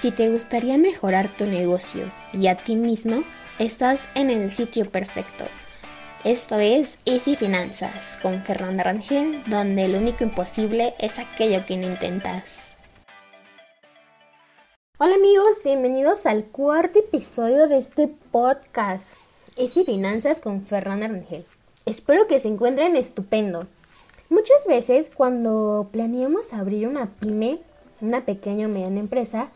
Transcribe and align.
Si 0.00 0.10
te 0.10 0.28
gustaría 0.28 0.76
mejorar 0.76 1.34
tu 1.34 1.46
negocio 1.46 2.12
y 2.34 2.48
a 2.48 2.56
ti 2.56 2.76
mismo, 2.76 3.24
estás 3.58 4.06
en 4.14 4.28
el 4.28 4.50
sitio 4.50 4.90
perfecto. 4.90 5.46
Esto 6.22 6.58
es 6.58 6.98
Easy 7.06 7.34
Finanzas 7.34 8.18
con 8.20 8.42
Fernanda 8.44 8.82
Rangel, 8.82 9.42
donde 9.46 9.88
lo 9.88 9.96
único 9.96 10.22
imposible 10.22 10.94
es 10.98 11.18
aquello 11.18 11.64
que 11.64 11.78
no 11.78 11.86
intentas. 11.86 12.76
Hola 14.98 15.14
amigos, 15.14 15.62
bienvenidos 15.64 16.26
al 16.26 16.44
cuarto 16.44 16.98
episodio 16.98 17.66
de 17.66 17.78
este 17.78 18.08
podcast 18.08 19.14
Easy 19.56 19.82
Finanzas 19.82 20.42
con 20.42 20.66
Fernanda 20.66 21.08
Rangel. 21.08 21.46
Espero 21.86 22.26
que 22.26 22.38
se 22.38 22.48
encuentren 22.48 22.96
estupendo. 22.96 23.66
Muchas 24.28 24.66
veces 24.68 25.10
cuando 25.14 25.88
planeamos 25.90 26.52
abrir 26.52 26.86
una 26.86 27.06
pyme, 27.18 27.60
una 28.02 28.26
pequeña 28.26 28.66
o 28.66 28.68
mediana 28.68 29.00
empresa, 29.00 29.50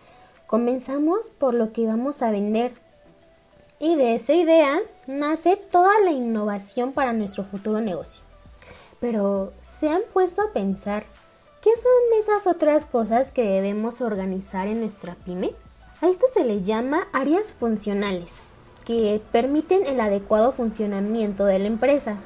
Comenzamos 0.50 1.26
por 1.38 1.54
lo 1.54 1.72
que 1.72 1.86
vamos 1.86 2.22
a 2.22 2.32
vender. 2.32 2.72
Y 3.78 3.94
de 3.94 4.16
esa 4.16 4.32
idea 4.32 4.80
nace 5.06 5.54
toda 5.54 6.00
la 6.00 6.10
innovación 6.10 6.90
para 6.90 7.12
nuestro 7.12 7.44
futuro 7.44 7.80
negocio. 7.80 8.24
Pero, 8.98 9.52
¿se 9.62 9.88
han 9.88 10.00
puesto 10.12 10.42
a 10.42 10.52
pensar 10.52 11.04
qué 11.62 11.70
son 11.76 12.20
esas 12.20 12.48
otras 12.48 12.84
cosas 12.84 13.30
que 13.30 13.44
debemos 13.44 14.00
organizar 14.00 14.66
en 14.66 14.80
nuestra 14.80 15.14
pyme? 15.24 15.52
A 16.00 16.08
esto 16.08 16.26
se 16.26 16.42
le 16.42 16.62
llama 16.62 17.06
áreas 17.12 17.52
funcionales, 17.52 18.32
que 18.84 19.22
permiten 19.30 19.86
el 19.86 20.00
adecuado 20.00 20.50
funcionamiento 20.50 21.44
de 21.44 21.60
la 21.60 21.68
empresa. 21.68 22.16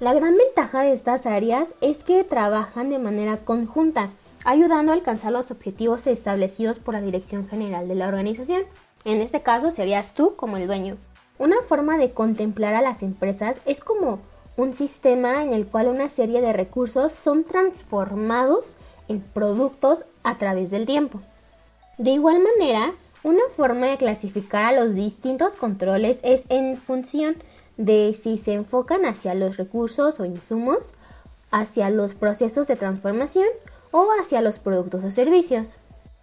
La 0.00 0.12
gran 0.12 0.36
ventaja 0.36 0.82
de 0.82 0.92
estas 0.92 1.24
áreas 1.24 1.68
es 1.80 2.02
que 2.02 2.24
trabajan 2.24 2.90
de 2.90 2.98
manera 2.98 3.44
conjunta 3.44 4.10
ayudando 4.44 4.92
a 4.92 4.94
alcanzar 4.94 5.32
los 5.32 5.50
objetivos 5.50 6.06
establecidos 6.06 6.78
por 6.78 6.94
la 6.94 7.00
dirección 7.00 7.48
general 7.48 7.88
de 7.88 7.94
la 7.94 8.08
organización. 8.08 8.62
En 9.04 9.20
este 9.20 9.40
caso 9.40 9.70
serías 9.70 10.14
tú 10.14 10.34
como 10.36 10.56
el 10.56 10.66
dueño. 10.66 10.96
Una 11.38 11.56
forma 11.62 11.98
de 11.98 12.12
contemplar 12.12 12.74
a 12.74 12.82
las 12.82 13.02
empresas 13.02 13.60
es 13.64 13.80
como 13.80 14.20
un 14.56 14.74
sistema 14.74 15.42
en 15.42 15.54
el 15.54 15.66
cual 15.66 15.88
una 15.88 16.08
serie 16.08 16.40
de 16.40 16.52
recursos 16.52 17.12
son 17.12 17.44
transformados 17.44 18.74
en 19.08 19.20
productos 19.20 20.04
a 20.22 20.36
través 20.36 20.70
del 20.70 20.86
tiempo. 20.86 21.20
De 21.98 22.10
igual 22.10 22.40
manera, 22.40 22.92
una 23.22 23.42
forma 23.54 23.86
de 23.86 23.96
clasificar 23.96 24.64
a 24.64 24.80
los 24.80 24.94
distintos 24.94 25.56
controles 25.56 26.18
es 26.22 26.42
en 26.48 26.76
función 26.76 27.36
de 27.76 28.14
si 28.18 28.38
se 28.38 28.52
enfocan 28.52 29.04
hacia 29.04 29.34
los 29.34 29.56
recursos 29.56 30.20
o 30.20 30.24
insumos, 30.24 30.92
hacia 31.50 31.90
los 31.90 32.14
procesos 32.14 32.66
de 32.66 32.76
transformación 32.76 33.46
o 33.90 34.08
hacia 34.20 34.40
los 34.40 34.58
productos 34.58 35.04
o 35.04 35.10
servicios. 35.10 35.78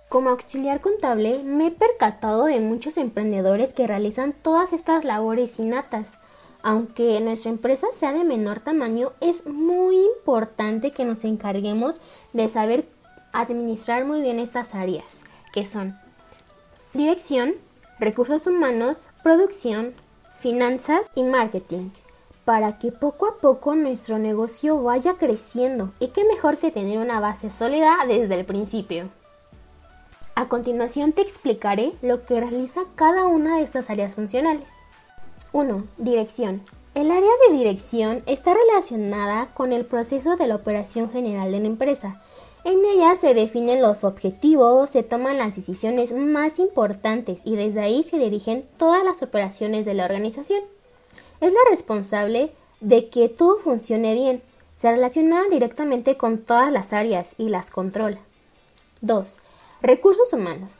Como 0.10 0.30
auxiliar 0.30 0.80
contable 0.80 1.44
me 1.44 1.68
he 1.68 1.72
percatado 1.72 2.46
de 2.46 2.60
muchos 2.60 2.98
emprendedores 2.98 3.74
que 3.74 3.88
realizan 3.88 4.34
todas 4.34 4.74
estas 4.74 5.04
labores 5.04 5.60
innatas. 5.60 6.08
Aunque 6.64 7.20
nuestra 7.22 7.52
empresa 7.52 7.88
sea 7.94 8.14
de 8.14 8.24
menor 8.24 8.60
tamaño, 8.60 9.12
es 9.22 9.46
muy 9.46 9.98
importante 10.18 10.92
que 10.92 11.06
nos 11.06 11.24
encarguemos 11.24 11.96
de 12.34 12.48
saber 12.48 12.88
administrar 13.34 14.06
muy 14.06 14.22
bien 14.22 14.40
estas 14.40 14.74
áreas, 14.74 15.06
que 15.54 15.66
son 15.66 15.98
dirección, 16.94 17.56
recursos 18.00 18.48
humanos, 18.48 19.08
producción, 19.24 19.94
finanzas 20.40 21.08
y 21.16 21.24
marketing 21.24 21.90
para 22.48 22.80
que 22.80 22.94
poco 22.94 23.26
a 23.26 23.36
poco 23.42 23.76
nuestro 23.76 24.20
negocio 24.20 24.82
vaya 24.82 25.16
creciendo 25.16 25.92
y 26.00 26.08
qué 26.08 26.24
mejor 26.24 26.60
que 26.60 26.72
tener 26.72 26.98
una 26.98 27.20
base 27.20 27.52
sólida 27.52 27.98
desde 28.08 28.36
el 28.36 28.46
principio. 28.46 29.10
A 30.34 30.48
continuación 30.48 31.12
te 31.12 31.20
explicaré 31.20 31.92
lo 32.02 32.24
que 32.24 32.40
realiza 32.40 32.86
cada 32.96 33.28
una 33.28 33.58
de 33.58 33.64
estas 33.64 33.90
áreas 33.90 34.14
funcionales. 34.14 34.70
1. 35.52 35.84
Dirección. 35.98 36.62
El 36.96 37.12
área 37.12 37.30
de 37.50 37.58
dirección 37.58 38.24
está 38.28 38.54
relacionada 38.54 39.48
con 39.54 39.74
el 39.74 39.84
proceso 39.84 40.38
de 40.38 40.48
la 40.48 40.56
operación 40.56 41.12
general 41.12 41.52
de 41.52 41.60
la 41.60 41.68
empresa. 41.68 42.22
En 42.64 42.80
ella 42.86 43.18
se 43.18 43.34
definen 43.34 43.82
los 43.82 44.06
objetivos, 44.06 44.92
se 44.92 45.04
toman 45.04 45.38
las 45.38 45.58
decisiones 45.58 46.14
más 46.14 46.60
importantes 46.60 47.42
y 47.44 47.58
desde 47.58 47.82
ahí 47.82 48.06
se 48.06 48.18
dirigen 48.18 48.66
todas 48.78 49.04
las 49.04 49.22
operaciones 49.22 49.84
de 49.84 49.96
la 49.96 50.06
organización 50.06 50.62
es 51.42 51.54
la 51.54 51.60
responsable 51.70 52.52
de 52.82 53.10
que 53.10 53.30
todo 53.30 53.58
funcione 53.58 54.14
bien. 54.14 54.42
Se 54.76 54.92
relaciona 54.92 55.44
directamente 55.50 56.18
con 56.18 56.40
todas 56.40 56.72
las 56.72 56.94
áreas 56.94 57.34
y 57.38 57.50
las 57.50 57.72
controla. 57.72 58.20
2. 59.02 59.36
Recursos 59.82 60.34
humanos. 60.34 60.80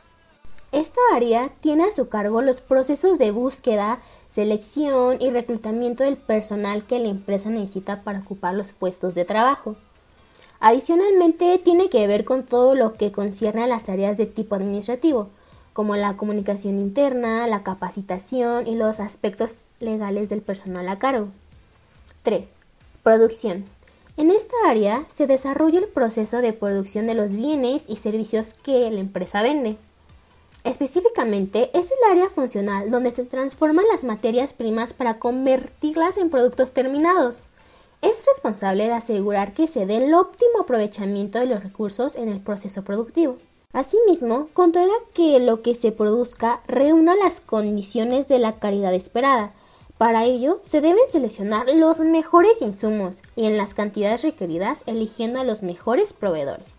Esta 0.70 1.00
área 1.14 1.48
tiene 1.60 1.84
a 1.84 1.92
su 1.92 2.08
cargo 2.08 2.42
los 2.42 2.60
procesos 2.60 3.18
de 3.18 3.30
búsqueda, 3.30 4.00
selección 4.28 5.16
y 5.18 5.30
reclutamiento 5.30 6.04
del 6.04 6.18
personal 6.18 6.86
que 6.86 6.98
la 6.98 7.08
empresa 7.08 7.48
necesita 7.48 8.02
para 8.02 8.18
ocupar 8.18 8.54
los 8.54 8.72
puestos 8.72 9.14
de 9.14 9.24
trabajo. 9.24 9.76
Adicionalmente, 10.60 11.58
tiene 11.58 11.88
que 11.88 12.06
ver 12.06 12.24
con 12.24 12.44
todo 12.44 12.74
lo 12.74 12.94
que 12.94 13.12
concierne 13.12 13.62
a 13.62 13.66
las 13.66 13.88
áreas 13.88 14.18
de 14.18 14.26
tipo 14.26 14.56
administrativo, 14.56 15.30
como 15.78 15.94
la 15.94 16.16
comunicación 16.16 16.80
interna, 16.80 17.46
la 17.46 17.62
capacitación 17.62 18.66
y 18.66 18.74
los 18.74 18.98
aspectos 18.98 19.58
legales 19.78 20.28
del 20.28 20.42
personal 20.42 20.88
a 20.88 20.98
cargo. 20.98 21.28
3. 22.24 22.48
Producción. 23.04 23.64
En 24.16 24.32
esta 24.32 24.56
área 24.66 25.04
se 25.14 25.28
desarrolla 25.28 25.78
el 25.78 25.86
proceso 25.86 26.38
de 26.38 26.52
producción 26.52 27.06
de 27.06 27.14
los 27.14 27.30
bienes 27.30 27.84
y 27.86 27.94
servicios 27.94 28.54
que 28.64 28.90
la 28.90 28.98
empresa 28.98 29.40
vende. 29.40 29.76
Específicamente 30.64 31.70
es 31.72 31.92
el 31.92 32.10
área 32.10 32.28
funcional 32.28 32.90
donde 32.90 33.12
se 33.12 33.22
transforman 33.22 33.84
las 33.88 34.02
materias 34.02 34.54
primas 34.54 34.92
para 34.92 35.20
convertirlas 35.20 36.18
en 36.18 36.28
productos 36.28 36.72
terminados. 36.72 37.44
Es 38.02 38.26
responsable 38.26 38.86
de 38.86 38.94
asegurar 38.94 39.54
que 39.54 39.68
se 39.68 39.86
dé 39.86 39.98
el 39.98 40.12
óptimo 40.12 40.62
aprovechamiento 40.62 41.38
de 41.38 41.46
los 41.46 41.62
recursos 41.62 42.16
en 42.16 42.28
el 42.28 42.40
proceso 42.40 42.82
productivo. 42.82 43.38
Asimismo, 43.72 44.48
controla 44.54 44.94
que 45.14 45.38
lo 45.40 45.62
que 45.62 45.74
se 45.74 45.92
produzca 45.92 46.62
reúna 46.66 47.14
las 47.16 47.40
condiciones 47.40 48.26
de 48.28 48.38
la 48.38 48.58
calidad 48.58 48.94
esperada, 48.94 49.52
para 49.98 50.24
ello, 50.24 50.60
se 50.62 50.80
deben 50.80 51.08
seleccionar 51.10 51.68
los 51.74 51.98
mejores 51.98 52.62
insumos 52.62 53.18
y 53.34 53.46
en 53.46 53.56
las 53.56 53.74
cantidades 53.74 54.22
requeridas 54.22 54.78
eligiendo 54.86 55.40
a 55.40 55.44
los 55.44 55.64
mejores 55.64 56.12
proveedores. 56.12 56.76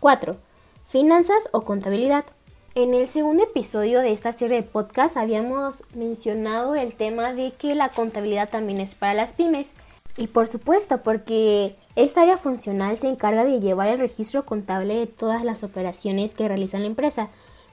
4. 0.00 0.36
Finanzas 0.84 1.48
o 1.52 1.62
contabilidad. 1.62 2.26
En 2.74 2.92
el 2.92 3.08
segundo 3.08 3.42
episodio 3.42 4.02
de 4.02 4.12
esta 4.12 4.34
serie 4.34 4.58
de 4.58 4.68
podcast 4.68 5.16
habíamos 5.16 5.82
mencionado 5.94 6.74
el 6.74 6.94
tema 6.94 7.32
de 7.32 7.52
que 7.52 7.74
la 7.74 7.88
contabilidad 7.88 8.50
también 8.50 8.82
es 8.82 8.94
para 8.94 9.14
las 9.14 9.32
pymes. 9.32 9.68
Y 10.16 10.28
por 10.28 10.46
supuesto, 10.46 11.02
porque 11.02 11.76
esta 11.94 12.22
área 12.22 12.38
funcional 12.38 12.96
se 12.96 13.08
encarga 13.08 13.44
de 13.44 13.60
llevar 13.60 13.88
el 13.88 13.98
registro 13.98 14.46
contable 14.46 14.96
de 14.96 15.06
todas 15.06 15.44
las 15.44 15.62
operaciones 15.62 16.34
que 16.34 16.48
realiza 16.48 16.78
la 16.78 16.86
empresa, 16.86 17.28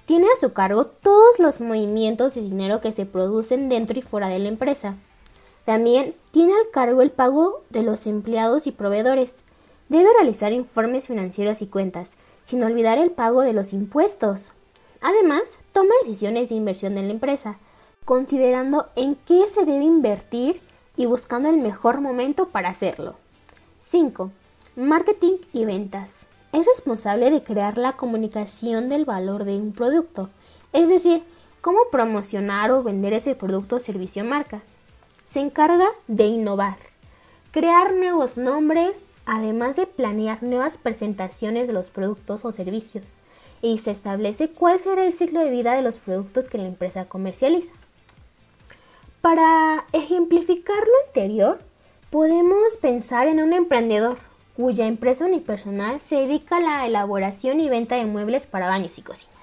tiene 0.06 0.28
a 0.28 0.40
su 0.40 0.52
cargo 0.52 0.86
todos 0.86 1.40
los 1.40 1.62
movimientos 1.62 2.36
de 2.36 2.42
dinero 2.42 2.82
que 2.82 2.92
se 2.92 3.06
producen 3.06 3.70
dentro 3.70 3.98
y 3.98 4.02
fuera 4.02 4.28
de 4.28 4.40
la 4.40 4.50
empresa. 4.50 4.98
También 5.66 6.14
tiene 6.32 6.54
al 6.54 6.70
cargo 6.72 7.02
el 7.02 7.12
pago 7.12 7.64
de 7.70 7.84
los 7.84 8.06
empleados 8.06 8.68
y 8.68 8.72
proveedores. 8.72 9.36
Debe 9.88 10.10
realizar 10.20 10.52
informes 10.52 11.08
financieros 11.08 11.62
y 11.62 11.68
cuentas, 11.68 12.10
sin 12.44 12.62
olvidar 12.64 12.98
el 12.98 13.12
pago 13.12 13.42
de 13.42 13.54
los 13.54 13.72
impuestos. 13.72 14.52
Además, 15.02 15.44
toma 15.72 15.94
decisiones 16.04 16.50
de 16.50 16.56
inversión 16.56 16.98
en 16.98 17.08
la 17.08 17.14
empresa, 17.14 17.60
considerando 18.04 18.86
en 18.98 19.16
qué 19.16 19.46
se 19.48 19.66
debe 19.66 19.86
invertir 19.86 20.60
y 20.96 21.06
buscando 21.06 21.50
el 21.50 21.58
mejor 21.58 22.02
momento 22.02 22.50
para 22.50 22.70
hacerlo. 22.70 23.16
5. 23.80 24.32
Marketing 24.76 25.38
y 25.52 25.66
ventas 25.66 26.28
es 26.52 26.66
responsable 26.68 27.32
de 27.32 27.44
crear 27.44 27.78
la 27.78 27.94
comunicación 27.94 28.90
del 28.90 29.06
valor 29.06 29.44
de 29.44 29.58
un 29.58 29.74
producto, 29.74 30.30
es 30.72 30.90
decir, 30.90 31.24
cómo 31.62 31.80
promocionar 31.92 32.72
o 32.72 32.84
vender 32.84 33.14
ese 33.14 33.36
producto 33.36 33.78
o 33.78 33.80
servicio 33.80 34.24
marca. 34.24 34.62
Se 35.26 35.40
encarga 35.40 35.88
de 36.08 36.26
innovar, 36.26 36.78
crear 37.52 37.94
nuevos 37.94 38.38
nombres, 38.38 39.00
además 39.26 39.76
de 39.76 39.88
planear 39.88 40.44
nuevas 40.44 40.78
presentaciones 40.78 41.68
de 41.68 41.74
los 41.74 41.90
productos 41.90 42.46
o 42.46 42.52
servicios, 42.52 43.22
y 43.62 43.78
se 43.78 43.92
establece 43.92 44.50
cuál 44.50 44.80
será 44.80 45.06
el 45.06 45.14
ciclo 45.14 45.40
de 45.40 45.50
vida 45.50 45.74
de 45.74 45.82
los 45.82 46.00
productos 46.00 46.50
que 46.50 46.58
la 46.58 46.66
empresa 46.66 47.06
comercializa. 47.06 47.74
Para 49.24 49.86
ejemplificar 49.94 50.76
lo 50.76 51.08
anterior, 51.08 51.60
podemos 52.10 52.76
pensar 52.82 53.30
en 53.30 53.40
un 53.40 53.54
emprendedor 53.54 54.18
cuya 54.58 54.86
empresa 54.86 55.24
unipersonal 55.24 56.02
se 56.02 56.18
dedica 56.18 56.58
a 56.58 56.60
la 56.60 56.86
elaboración 56.86 57.62
y 57.62 57.70
venta 57.70 57.96
de 57.96 58.06
muebles 58.06 58.48
para 58.48 58.68
baños 58.68 58.98
y 58.98 59.02
cocinas. 59.02 59.40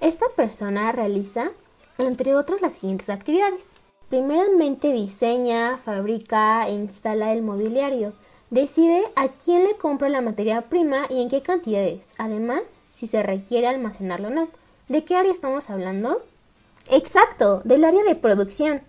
Esta 0.00 0.26
persona 0.36 0.92
realiza, 0.92 1.50
entre 1.98 2.36
otras, 2.36 2.62
las 2.62 2.74
siguientes 2.74 3.10
actividades. 3.10 3.72
Primeramente 4.08 4.92
diseña, 4.92 5.78
fabrica 5.78 6.68
e 6.68 6.74
instala 6.74 7.32
el 7.32 7.42
mobiliario. 7.42 8.12
Decide 8.50 9.02
a 9.16 9.26
quién 9.26 9.64
le 9.64 9.76
compra 9.76 10.08
la 10.10 10.20
materia 10.20 10.60
prima 10.68 11.06
y 11.10 11.20
en 11.20 11.28
qué 11.28 11.42
cantidades. 11.42 12.06
Además, 12.18 12.62
si 12.88 13.08
se 13.08 13.24
requiere 13.24 13.66
almacenarlo 13.66 14.28
o 14.28 14.30
no. 14.30 14.48
¿De 14.88 15.02
qué 15.04 15.16
área 15.16 15.32
estamos 15.32 15.70
hablando? 15.70 16.22
Exacto, 16.88 17.62
del 17.64 17.82
área 17.82 18.04
de 18.04 18.14
producción. 18.14 18.82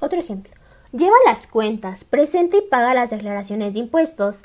Otro 0.00 0.20
ejemplo. 0.20 0.52
Lleva 0.92 1.16
las 1.26 1.46
cuentas, 1.46 2.04
presenta 2.04 2.56
y 2.56 2.62
paga 2.62 2.94
las 2.94 3.10
declaraciones 3.10 3.74
de 3.74 3.80
impuestos. 3.80 4.42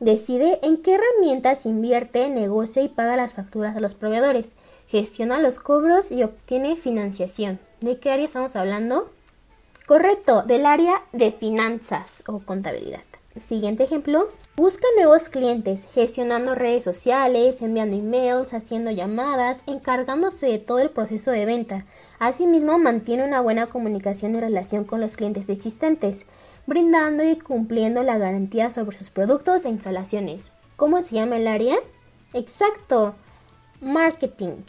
Decide 0.00 0.60
en 0.62 0.76
qué 0.82 0.94
herramientas 0.94 1.66
invierte, 1.66 2.28
negocia 2.28 2.82
y 2.82 2.88
paga 2.88 3.16
las 3.16 3.34
facturas 3.34 3.76
a 3.76 3.80
los 3.80 3.94
proveedores. 3.94 4.50
Gestiona 4.86 5.40
los 5.40 5.58
cobros 5.58 6.12
y 6.12 6.22
obtiene 6.22 6.76
financiación. 6.76 7.58
¿De 7.80 7.98
qué 7.98 8.10
área 8.10 8.26
estamos 8.26 8.56
hablando? 8.56 9.10
Correcto, 9.86 10.42
del 10.42 10.66
área 10.66 11.02
de 11.12 11.30
finanzas 11.30 12.22
o 12.26 12.40
contabilidad. 12.40 13.02
Siguiente 13.40 13.84
ejemplo. 13.84 14.28
Busca 14.56 14.86
nuevos 14.96 15.28
clientes, 15.28 15.86
gestionando 15.92 16.54
redes 16.54 16.82
sociales, 16.82 17.62
enviando 17.62 17.96
emails, 17.96 18.52
haciendo 18.52 18.90
llamadas, 18.90 19.58
encargándose 19.66 20.46
de 20.46 20.58
todo 20.58 20.80
el 20.80 20.90
proceso 20.90 21.30
de 21.30 21.46
venta. 21.46 21.86
Asimismo, 22.18 22.78
mantiene 22.78 23.24
una 23.24 23.40
buena 23.40 23.66
comunicación 23.66 24.34
y 24.34 24.40
relación 24.40 24.84
con 24.84 25.00
los 25.00 25.16
clientes 25.16 25.48
existentes, 25.48 26.26
brindando 26.66 27.22
y 27.22 27.36
cumpliendo 27.36 28.02
la 28.02 28.18
garantía 28.18 28.70
sobre 28.70 28.96
sus 28.96 29.10
productos 29.10 29.64
e 29.64 29.68
instalaciones. 29.68 30.50
¿Cómo 30.76 31.02
se 31.02 31.14
llama 31.14 31.36
el 31.36 31.46
área? 31.46 31.76
Exacto, 32.34 33.14
marketing. 33.80 34.62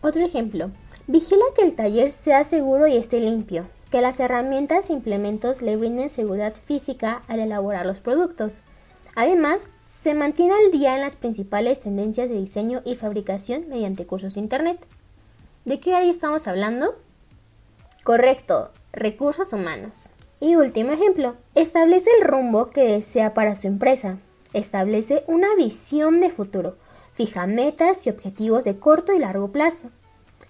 Otro 0.00 0.24
ejemplo. 0.24 0.70
Vigila 1.06 1.44
que 1.56 1.62
el 1.62 1.74
taller 1.74 2.10
sea 2.10 2.44
seguro 2.44 2.86
y 2.86 2.96
esté 2.96 3.20
limpio 3.20 3.66
que 3.94 4.00
las 4.00 4.18
herramientas 4.18 4.90
e 4.90 4.92
implementos 4.92 5.62
le 5.62 5.76
brinden 5.76 6.10
seguridad 6.10 6.56
física 6.56 7.22
al 7.28 7.38
elaborar 7.38 7.86
los 7.86 8.00
productos. 8.00 8.60
Además, 9.14 9.58
se 9.84 10.14
mantiene 10.14 10.52
al 10.52 10.72
día 10.72 10.96
en 10.96 11.00
las 11.00 11.14
principales 11.14 11.78
tendencias 11.78 12.28
de 12.28 12.34
diseño 12.34 12.82
y 12.84 12.96
fabricación 12.96 13.68
mediante 13.68 14.04
cursos 14.04 14.36
Internet. 14.36 14.84
¿De 15.64 15.78
qué 15.78 15.94
área 15.94 16.10
estamos 16.10 16.48
hablando? 16.48 16.96
Correcto, 18.02 18.72
recursos 18.90 19.52
humanos. 19.52 20.06
Y 20.40 20.56
último 20.56 20.90
ejemplo, 20.90 21.36
establece 21.54 22.10
el 22.18 22.26
rumbo 22.26 22.66
que 22.66 22.82
desea 22.82 23.32
para 23.32 23.54
su 23.54 23.68
empresa. 23.68 24.18
Establece 24.54 25.22
una 25.28 25.54
visión 25.54 26.18
de 26.18 26.30
futuro. 26.30 26.76
Fija 27.12 27.46
metas 27.46 28.08
y 28.08 28.10
objetivos 28.10 28.64
de 28.64 28.76
corto 28.76 29.12
y 29.14 29.20
largo 29.20 29.52
plazo. 29.52 29.90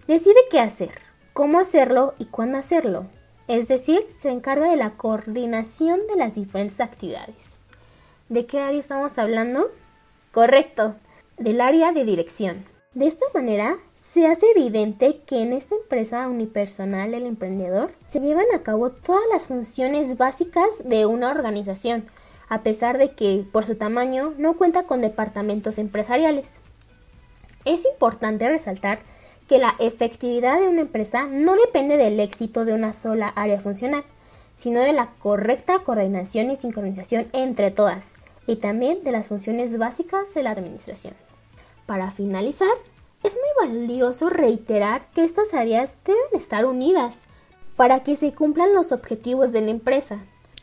Decide 0.07 0.41
qué 0.51 0.61
hacer, 0.61 0.93
cómo 1.35 1.59
hacerlo 1.59 2.15
y 2.19 2.25
cuándo 2.25 2.57
hacerlo 2.57 3.07
es 3.49 3.69
decir, 3.69 4.07
se 4.09 4.31
encarga 4.31 4.71
de 4.71 4.77
la 4.77 4.91
coordinación 4.91 6.01
de 6.07 6.17
las 6.17 6.35
diferentes 6.35 6.81
actividades. 6.81 7.61
¿De 8.29 8.47
qué 8.47 8.61
área 8.61 8.81
estamos 8.81 9.19
hablando? 9.19 9.71
Correcto, 10.33 10.97
del 11.37 11.61
área 11.61 11.93
de 11.93 12.05
dirección. 12.05 12.65
De 12.95 13.07
esta 13.07 13.27
manera, 13.35 13.77
se 13.95 14.27
hace 14.27 14.47
evidente 14.55 15.21
que 15.27 15.43
en 15.43 15.53
esta 15.53 15.75
empresa 15.75 16.29
unipersonal 16.29 17.11
del 17.11 17.27
emprendedor 17.27 17.91
se 18.07 18.21
llevan 18.21 18.47
a 18.55 18.63
cabo 18.63 18.91
todas 18.91 19.25
las 19.33 19.47
funciones 19.47 20.17
básicas 20.17 20.69
de 20.85 21.05
una 21.05 21.31
organización, 21.31 22.09
a 22.49 22.63
pesar 22.63 22.99
de 22.99 23.13
que, 23.15 23.45
por 23.51 23.67
su 23.67 23.75
tamaño, 23.75 24.33
no 24.39 24.57
cuenta 24.57 24.85
con 24.85 25.01
departamentos 25.01 25.79
empresariales. 25.79 26.61
Es 27.65 27.85
importante 27.87 28.49
resaltar 28.49 29.01
que 29.49 29.59
la 29.59 29.75
efectividad 29.79 30.59
de 30.61 30.69
una 30.69 30.83
empresa 30.83 31.27
no 31.27 31.55
depende 31.57 31.97
del 31.97 32.19
éxito 32.21 32.65
de 32.65 32.75
una 32.75 32.93
sola 32.93 33.29
área 33.29 33.61
funcional, 33.61 34.05
sino 34.57 34.81
de 34.81 34.93
la 34.93 35.11
correcta 35.19 35.81
coordinación 35.81 36.51
y 36.51 36.57
sincronización 36.57 37.27
entre 37.33 37.71
todas, 37.71 38.15
y 38.47 38.57
también 38.57 39.05
de 39.05 39.13
las 39.13 39.29
funciones 39.29 39.77
básicas 39.79 40.33
de 40.35 40.43
la 40.43 40.51
administración. 40.51 41.15
Para 41.87 42.11
finalizar, 42.11 42.73
es 43.23 43.33
muy 43.33 43.69
valioso 43.69 44.31
reiterar 44.31 45.11
que 45.15 45.25
estas 45.25 45.55
áreas 45.55 45.99
deben 46.05 46.21
estar 46.35 46.67
unidas 46.67 47.19
para 47.77 48.01
que 48.03 48.17
se 48.17 48.33
cumplan 48.33 48.75
los 48.75 48.93
objetivos 48.93 49.53
de 49.53 49.63
la 49.63 49.71
empresa. 49.71 50.19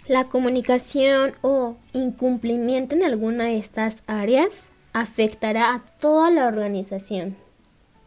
La 0.07 0.29
comunicación 0.29 1.33
o 1.41 1.75
incumplimiento 1.93 2.95
en 2.95 3.03
alguna 3.03 3.45
de 3.45 3.57
estas 3.57 4.03
áreas 4.07 4.69
afectará 4.93 5.73
a 5.73 5.83
toda 5.99 6.31
la 6.31 6.47
organización. 6.47 7.35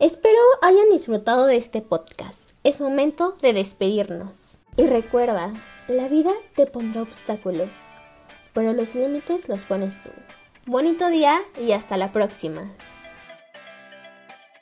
Espero 0.01 0.39
hayan 0.61 0.91
disfrutado 0.91 1.47
de 1.47 1.57
este 1.57 1.81
podcast. 1.81 2.51
Es 2.65 2.81
momento 2.81 3.37
de 3.41 3.53
despedirnos. 3.53 4.59
Y 4.77 4.89
recuerda, 4.89 5.55
la 5.87 6.09
vida 6.09 6.33
te 6.57 6.67
pondrá 6.67 7.03
obstáculos, 7.03 7.73
pero 8.53 8.73
los 8.73 8.97
límites 8.97 9.49
los 9.49 9.67
pones 9.67 10.03
tú. 10.03 10.11
Bonito 10.67 11.09
día 11.11 11.43
y 11.65 11.71
hasta 11.71 11.97
la 11.97 12.11
próxima. 12.11 12.75